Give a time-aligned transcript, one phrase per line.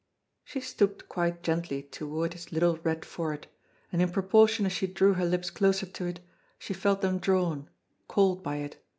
[0.43, 3.45] She stooped quite gently toward this little red forehead;
[3.91, 6.21] and in proportion as she drew her lips closer to it,
[6.57, 7.69] she felt them drawn,
[8.07, 8.83] called by it.